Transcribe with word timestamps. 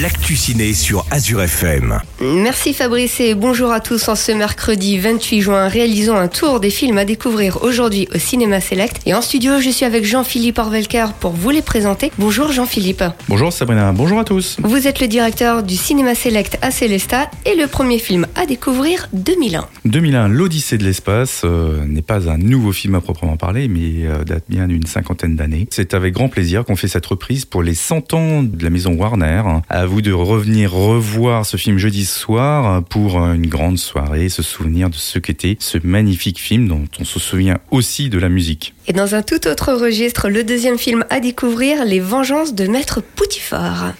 l'actu 0.00 0.34
ciné 0.34 0.72
sur 0.72 1.06
Azure 1.10 1.42
FM. 1.42 2.00
Merci 2.20 2.74
Fabrice 2.74 3.20
et 3.20 3.34
bonjour 3.34 3.70
à 3.70 3.80
tous. 3.80 4.08
En 4.08 4.16
ce 4.16 4.32
mercredi 4.32 4.98
28 4.98 5.40
juin, 5.40 5.68
réalisons 5.68 6.16
un 6.16 6.26
tour 6.26 6.58
des 6.58 6.70
films 6.70 6.98
à 6.98 7.04
découvrir 7.04 7.62
aujourd'hui 7.62 8.08
au 8.12 8.18
Cinéma 8.18 8.60
Select. 8.60 9.00
Et 9.06 9.14
en 9.14 9.22
studio, 9.22 9.60
je 9.60 9.70
suis 9.70 9.84
avec 9.84 10.04
Jean-Philippe 10.04 10.58
Orvelker 10.58 11.06
pour 11.20 11.32
vous 11.32 11.50
les 11.50 11.62
présenter. 11.62 12.10
Bonjour 12.18 12.50
Jean-Philippe. 12.50 13.04
Bonjour 13.28 13.52
Sabrina, 13.52 13.92
bonjour 13.92 14.18
à 14.18 14.24
tous. 14.24 14.56
Vous 14.62 14.88
êtes 14.88 15.00
le 15.00 15.06
directeur 15.06 15.62
du 15.62 15.76
Cinéma 15.76 16.14
Select 16.14 16.58
à 16.60 16.70
Célestat 16.70 17.30
et 17.46 17.54
le 17.54 17.68
premier 17.68 17.98
film 17.98 18.26
à 18.34 18.46
découvrir 18.46 19.08
2001. 19.12 19.66
2001, 19.84 20.28
l'Odyssée 20.28 20.78
de 20.78 20.84
l'espace 20.84 21.42
euh, 21.44 21.84
n'est 21.86 22.02
pas 22.02 22.28
un 22.28 22.38
nouveau 22.38 22.72
film 22.72 22.96
à 22.96 23.00
proprement 23.00 23.36
parler, 23.36 23.68
mais 23.68 24.06
euh, 24.06 24.24
date 24.24 24.44
bien 24.48 24.66
d'une 24.66 24.86
cinquantaine 24.86 25.36
d'années. 25.36 25.68
C'est 25.70 25.94
avec 25.94 26.14
grand 26.14 26.28
plaisir 26.28 26.64
qu'on 26.64 26.76
fait 26.76 26.88
cette 26.88 27.06
reprise 27.06 27.44
pour 27.44 27.62
les 27.62 27.74
100 27.74 28.14
ans 28.14 28.42
de 28.42 28.64
la 28.64 28.70
maison 28.70 28.94
Warner. 28.94 29.42
À 29.84 29.86
vous 29.86 30.00
de 30.00 30.14
revenir 30.14 30.72
revoir 30.72 31.44
ce 31.44 31.58
film 31.58 31.76
jeudi 31.76 32.06
soir 32.06 32.82
pour 32.84 33.18
une 33.18 33.46
grande 33.46 33.76
soirée, 33.76 34.30
se 34.30 34.42
souvenir 34.42 34.88
de 34.88 34.94
ce 34.94 35.18
qu'était 35.18 35.58
ce 35.60 35.76
magnifique 35.84 36.40
film 36.40 36.68
dont 36.68 36.86
on 36.98 37.04
se 37.04 37.20
souvient 37.20 37.58
aussi 37.70 38.08
de 38.08 38.18
la 38.18 38.30
musique. 38.30 38.74
Et 38.86 38.94
dans 38.94 39.14
un 39.14 39.20
tout 39.20 39.46
autre 39.46 39.74
registre, 39.74 40.30
le 40.30 40.42
deuxième 40.42 40.78
film 40.78 41.04
à 41.10 41.20
découvrir, 41.20 41.84
Les 41.84 42.00
Vengeances 42.00 42.54
de 42.54 42.66
Maître 42.66 43.02
Poutifard. 43.02 43.92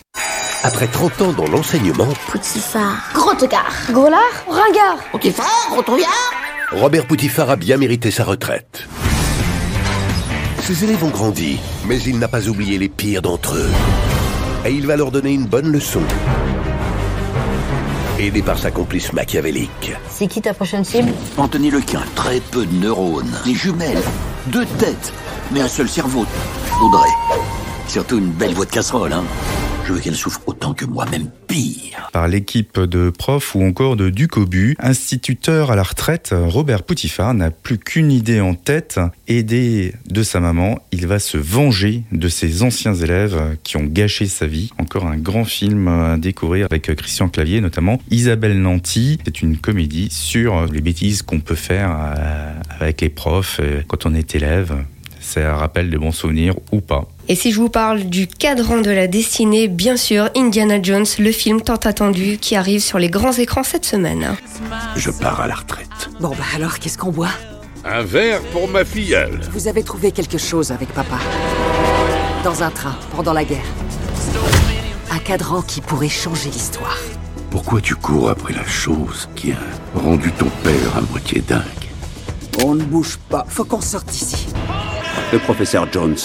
Après 0.62 0.86
30 0.86 1.20
ans 1.20 1.32
dans 1.34 1.48
l'enseignement, 1.48 2.08
Poutifard. 2.28 2.96
Gros 3.12 3.34
tocard. 3.34 3.74
Gros 3.90 4.08
lard. 4.08 4.46
Ringard. 4.48 5.04
Poutifard, 5.12 5.68
gros 5.70 5.82
trouillard 5.82 6.32
Robert 6.72 7.06
Poutifard 7.06 7.50
a 7.50 7.56
bien 7.56 7.76
mérité 7.76 8.10
sa 8.10 8.24
retraite. 8.24 8.88
Ses 10.60 10.84
élèves 10.84 11.04
ont 11.04 11.10
grandi, 11.10 11.58
mais 11.86 12.00
il 12.00 12.18
n'a 12.18 12.28
pas 12.28 12.48
oublié 12.48 12.78
les 12.78 12.88
pires 12.88 13.20
d'entre 13.20 13.56
eux. 13.56 13.70
Et 14.66 14.72
il 14.72 14.86
va 14.86 14.96
leur 14.96 15.10
donner 15.10 15.32
une 15.32 15.44
bonne 15.44 15.70
leçon. 15.70 16.00
Aidé 18.18 18.42
par 18.42 18.58
sa 18.58 18.70
complice 18.70 19.12
machiavélique. 19.12 19.92
C'est 20.10 20.26
qui 20.26 20.40
ta 20.40 20.54
prochaine 20.54 20.84
cible? 20.84 21.12
Anthony 21.36 21.70
Lequin, 21.70 22.02
très 22.14 22.40
peu 22.40 22.64
de 22.64 22.74
neurones, 22.74 23.36
des 23.44 23.54
jumelles, 23.54 24.02
deux 24.46 24.64
têtes, 24.64 25.12
mais 25.52 25.60
un 25.60 25.68
seul 25.68 25.88
cerveau. 25.88 26.24
Audrey. 26.82 27.10
Surtout 27.88 28.18
une 28.18 28.30
belle 28.30 28.54
voix 28.54 28.64
de 28.64 28.70
casserole, 28.70 29.12
hein. 29.12 29.24
Je 29.86 29.92
veux 29.92 30.00
qu'elle 30.00 30.14
souffre 30.14 30.40
autant 30.46 30.72
que 30.72 30.86
moi, 30.86 31.04
même 31.10 31.28
pire. 31.46 32.08
Par 32.10 32.26
l'équipe 32.26 32.80
de 32.80 33.10
profs 33.10 33.54
ou 33.54 33.62
encore 33.62 33.96
de 33.96 34.08
Ducobu, 34.08 34.76
instituteur 34.78 35.70
à 35.70 35.76
la 35.76 35.82
retraite, 35.82 36.34
Robert 36.34 36.84
Poutifard 36.84 37.34
n'a 37.34 37.50
plus 37.50 37.76
qu'une 37.76 38.10
idée 38.10 38.40
en 38.40 38.54
tête. 38.54 38.98
Aidé 39.28 39.94
de 40.08 40.22
sa 40.22 40.40
maman, 40.40 40.78
il 40.90 41.06
va 41.06 41.18
se 41.18 41.36
venger 41.36 42.02
de 42.12 42.28
ses 42.28 42.62
anciens 42.62 42.94
élèves 42.94 43.58
qui 43.62 43.76
ont 43.76 43.84
gâché 43.84 44.24
sa 44.24 44.46
vie. 44.46 44.70
Encore 44.78 45.06
un 45.06 45.18
grand 45.18 45.44
film 45.44 45.86
à 45.88 46.16
découvrir 46.16 46.66
avec 46.70 46.94
Christian 46.96 47.28
Clavier 47.28 47.60
notamment. 47.60 48.00
Isabelle 48.10 48.58
Nanty, 48.58 49.18
c'est 49.26 49.42
une 49.42 49.58
comédie 49.58 50.08
sur 50.10 50.64
les 50.64 50.80
bêtises 50.80 51.20
qu'on 51.20 51.40
peut 51.40 51.54
faire 51.54 51.94
euh, 51.94 52.52
avec 52.80 53.02
les 53.02 53.10
profs 53.10 53.58
euh, 53.60 53.82
quand 53.86 54.06
on 54.06 54.14
est 54.14 54.34
élève. 54.34 54.74
C'est 55.20 55.42
un 55.42 55.56
rappel 55.56 55.90
de 55.90 55.98
bons 55.98 56.12
souvenirs 56.12 56.54
ou 56.72 56.80
pas. 56.80 57.06
Et 57.26 57.36
si 57.36 57.52
je 57.52 57.58
vous 57.58 57.70
parle 57.70 58.04
du 58.04 58.26
cadran 58.26 58.82
de 58.82 58.90
la 58.90 59.06
destinée, 59.06 59.66
bien 59.68 59.96
sûr, 59.96 60.28
Indiana 60.36 60.82
Jones, 60.82 61.06
le 61.18 61.32
film 61.32 61.62
tant 61.62 61.76
attendu 61.76 62.36
qui 62.38 62.54
arrive 62.54 62.82
sur 62.82 62.98
les 62.98 63.08
grands 63.08 63.32
écrans 63.32 63.62
cette 63.62 63.86
semaine. 63.86 64.36
Je 64.96 65.10
pars 65.10 65.40
à 65.40 65.46
la 65.46 65.54
retraite. 65.54 65.88
Bon 66.20 66.28
bah 66.30 66.44
alors, 66.54 66.78
qu'est-ce 66.78 66.98
qu'on 66.98 67.10
boit? 67.10 67.30
Un 67.82 68.02
verre 68.02 68.42
pour 68.52 68.68
ma 68.68 68.84
filleule. 68.84 69.40
Vous 69.52 69.68
avez 69.68 69.82
trouvé 69.82 70.12
quelque 70.12 70.36
chose 70.36 70.70
avec 70.70 70.88
papa? 70.90 71.18
Dans 72.44 72.62
un 72.62 72.70
train, 72.70 72.94
pendant 73.16 73.32
la 73.32 73.44
guerre. 73.44 73.64
Un 75.10 75.18
cadran 75.18 75.62
qui 75.62 75.80
pourrait 75.80 76.10
changer 76.10 76.50
l'histoire. 76.50 76.98
Pourquoi 77.50 77.80
tu 77.80 77.94
cours 77.94 78.28
après 78.28 78.52
la 78.52 78.66
chose 78.66 79.30
qui 79.34 79.52
a 79.52 79.98
rendu 79.98 80.30
ton 80.32 80.50
père 80.62 80.96
à 80.96 81.00
moitié 81.00 81.40
dingue? 81.40 81.62
On 82.62 82.74
ne 82.74 82.84
bouge 82.84 83.18
pas, 83.30 83.46
faut 83.48 83.64
qu'on 83.64 83.80
sorte 83.80 84.08
d'ici. 84.08 84.46
Le 85.32 85.38
professeur 85.38 85.90
Jones. 85.90 86.16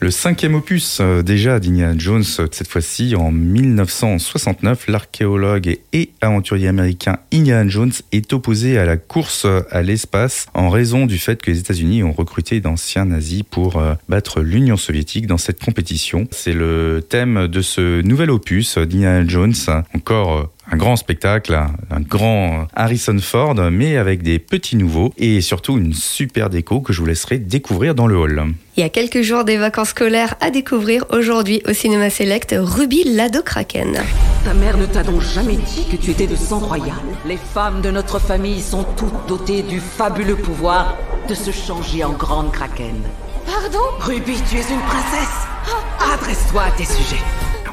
Le 0.00 0.10
cinquième 0.10 0.54
opus 0.56 0.98
euh, 1.00 1.22
déjà 1.22 1.60
d'Indiana 1.60 1.94
Jones, 1.96 2.24
euh, 2.40 2.46
cette 2.50 2.68
fois-ci 2.68 3.14
en 3.14 3.30
1969, 3.30 4.88
l'archéologue 4.88 5.78
et 5.92 6.10
aventurier 6.20 6.66
américain 6.66 7.18
Indiana 7.32 7.68
Jones 7.68 7.92
est 8.12 8.32
opposé 8.32 8.76
à 8.76 8.84
la 8.84 8.96
course 8.96 9.46
à 9.70 9.82
l'espace 9.82 10.46
en 10.54 10.68
raison 10.68 11.06
du 11.06 11.18
fait 11.18 11.40
que 11.40 11.50
les 11.50 11.60
États-Unis 11.60 12.02
ont 12.02 12.12
recruté 12.12 12.60
d'anciens 12.60 13.04
nazis 13.04 13.44
pour 13.48 13.76
euh, 13.76 13.94
battre 14.08 14.40
l'Union 14.40 14.76
soviétique 14.76 15.26
dans 15.26 15.38
cette 15.38 15.62
compétition. 15.64 16.26
C'est 16.32 16.52
le 16.52 17.04
thème 17.08 17.46
de 17.46 17.62
ce 17.62 18.02
nouvel 18.02 18.30
opus 18.30 18.78
d'Indiana 18.78 19.26
Jones, 19.26 19.54
encore 19.94 20.50
un 20.70 20.76
grand 20.76 20.96
spectacle, 20.96 21.54
un 21.90 22.00
grand 22.00 22.66
Harrison 22.74 23.18
Ford, 23.20 23.54
mais 23.70 23.96
avec 23.96 24.22
des 24.22 24.38
petits 24.38 24.76
nouveaux 24.76 25.12
et 25.16 25.40
surtout 25.40 25.78
une 25.78 25.92
super 25.92 26.50
déco 26.50 26.80
que 26.80 26.92
je 26.92 27.00
vous 27.00 27.06
laisserai 27.06 27.38
découvrir 27.38 27.94
dans 27.94 28.06
le 28.06 28.16
hall. 28.16 28.42
Il 28.76 28.80
y 28.80 28.82
a 28.82 28.88
quelques 28.88 29.22
jours 29.22 29.44
des 29.44 29.56
vacances 29.56 29.90
scolaires 29.90 30.34
à 30.40 30.50
découvrir 30.50 31.04
aujourd'hui 31.10 31.62
au 31.68 31.72
Cinéma 31.72 32.10
Select 32.10 32.54
Ruby 32.58 33.04
Lado 33.04 33.42
Kraken. 33.42 33.96
Ta 34.44 34.54
mère 34.54 34.76
ne 34.76 34.86
t'a 34.86 35.02
donc 35.02 35.22
jamais 35.22 35.56
dit 35.56 35.86
que 35.90 35.96
tu 35.96 36.10
étais 36.10 36.26
de 36.26 36.36
sang 36.36 36.58
royal. 36.58 36.96
Les 37.26 37.38
femmes 37.38 37.80
de 37.80 37.90
notre 37.90 38.18
famille 38.18 38.60
sont 38.60 38.84
toutes 38.96 39.26
dotées 39.28 39.62
du 39.62 39.80
fabuleux 39.80 40.36
pouvoir 40.36 40.96
de 41.28 41.34
se 41.34 41.50
changer 41.50 42.04
en 42.04 42.12
grande 42.12 42.52
kraken. 42.52 43.02
Pardon? 43.46 43.84
Ruby, 44.00 44.34
tu 44.50 44.56
es 44.56 44.60
une 44.60 44.80
princesse. 44.80 45.46
Adresse-toi 46.12 46.62
à 46.62 46.70
tes 46.72 46.84
sujets. 46.84 47.22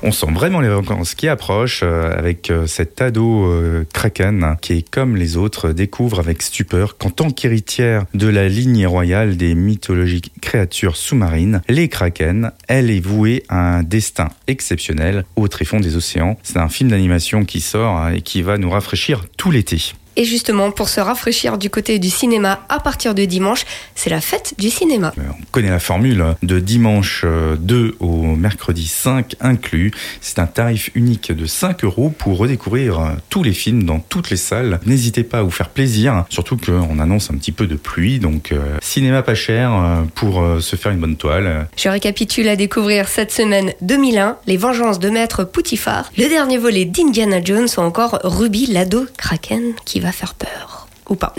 On 0.06 0.12
sent 0.12 0.34
vraiment 0.34 0.60
les 0.60 0.68
vacances 0.68 1.16
qui 1.16 1.30
approchent 1.30 1.80
euh, 1.82 2.12
avec 2.12 2.52
euh, 2.52 2.68
cet 2.68 3.02
ado 3.02 3.46
euh, 3.46 3.86
Kraken 3.94 4.58
qui 4.60 4.84
comme 4.84 5.16
les 5.16 5.38
autres 5.38 5.70
découvre 5.70 6.20
avec 6.20 6.42
stupeur 6.42 6.98
qu'en 6.98 7.10
tant 7.10 7.30
qu'héritière 7.30 8.04
de 8.14 8.28
la 8.28 8.50
lignée 8.50 8.86
royale 8.86 9.38
des 9.38 9.56
mythologiques 9.56 10.34
créatures 10.42 10.98
sous-marines, 10.98 11.62
les 11.70 11.88
Kraken, 11.88 12.52
elle 12.68 12.92
est 12.92 13.00
vouée 13.00 13.44
à 13.48 13.78
un 13.78 13.84
destin 13.84 14.28
exceptionnel 14.48 15.24
au 15.38 15.48
tréfonds 15.48 15.80
des 15.80 15.96
océans. 15.96 16.38
C'est 16.44 16.58
un 16.60 16.68
film 16.68 16.90
d'animation 16.90 17.46
qui 17.46 17.62
sort 17.62 17.96
hein, 17.96 18.12
et 18.12 18.22
qui 18.22 18.42
va 18.42 18.58
nous 18.58 18.70
rafraîchir 18.70 19.24
tout 19.38 19.52
l'été. 19.52 19.94
Et 20.16 20.26
justement, 20.26 20.72
pour 20.72 20.90
se 20.90 21.00
rafraîchir 21.00 21.58
du 21.58 21.70
côté 21.70 22.00
du 22.00 22.10
cinéma 22.10 22.66
à 22.70 22.80
partir 22.80 23.16
de 23.16 23.26
dimanche, 23.26 23.66
c'est 23.96 24.10
la 24.10 24.22
fête 24.22 24.54
du 24.58 24.70
cinéma. 24.70 25.14
Euh, 25.18 25.22
On 25.40 25.46
connaît 25.52 25.70
la 25.70 25.80
formule 25.80 26.36
de 26.44 26.60
dimanche 26.60 27.22
euh, 27.26 27.56
2 27.58 27.96
au 28.00 28.36
mercredi 28.36 28.88
5 28.88 29.36
inclus. 29.42 29.92
C'est 30.22 30.40
un 30.40 30.46
tarif 30.46 30.92
unique 30.96 31.32
de 31.32 31.46
5 31.46 31.84
euros 31.84 32.14
pour 32.18 32.38
redécouvrir 32.38 33.00
euh, 33.00 33.10
tous 33.30 33.44
les 33.44 33.54
films 33.54 33.84
dans 33.84 34.00
toutes 34.00 34.30
les 34.30 34.38
salles. 34.38 34.80
N'hésitez 34.86 35.24
pas 35.24 35.40
à 35.40 35.42
vous 35.42 35.52
faire 35.52 35.70
plaisir, 35.70 36.26
surtout 36.30 36.58
qu'on 36.58 37.00
annonce 37.00 37.32
un 37.32 37.36
petit 37.36 37.52
peu 37.52 37.68
de 37.68 37.76
pluie, 37.76 38.20
donc 38.20 38.52
euh, 38.52 38.78
cinéma 38.82 39.24
pas 39.24 39.36
cher 39.36 39.74
euh, 39.74 40.04
pour 40.16 40.42
euh, 40.42 40.60
se 40.60 40.76
faire 40.76 40.92
une 40.92 41.00
bonne 41.00 41.16
toile. 41.16 41.68
Je 41.78 41.90
récapitule 41.90 42.48
à 42.48 42.56
découvrir 42.56 43.08
cette 43.08 43.32
semaine 43.32 43.74
2001, 43.82 44.38
Les 44.48 44.58
Vengeances 44.58 45.00
de 45.00 45.10
Maître 45.10 45.44
Poutifard, 45.44 46.12
le 46.18 46.28
dernier 46.28 46.58
volet 46.58 46.86
d'Indiana 46.86 47.44
Jones 47.44 47.68
ou 47.78 47.82
encore 47.82 48.20
Ruby 48.24 48.68
Lado 48.68 49.06
Kraken 49.18 49.74
qui 49.86 50.00
va 50.04 50.12
faire 50.12 50.34
peur. 50.34 50.88
Ou 51.10 51.16
pas. 51.16 51.34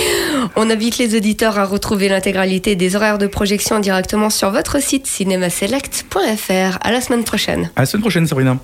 On 0.56 0.68
invite 0.70 0.98
les 0.98 1.16
auditeurs 1.16 1.58
à 1.58 1.64
retrouver 1.64 2.08
l'intégralité 2.08 2.74
des 2.74 2.96
horaires 2.96 3.18
de 3.18 3.28
projection 3.28 3.78
directement 3.78 4.28
sur 4.28 4.50
votre 4.50 4.82
site 4.82 5.06
cinémaselect.fr. 5.06 6.78
À 6.80 6.90
la 6.90 7.00
semaine 7.00 7.22
prochaine. 7.22 7.70
À 7.76 7.82
la 7.82 7.86
semaine 7.86 8.02
prochaine, 8.02 8.26
Sabrina. 8.26 8.58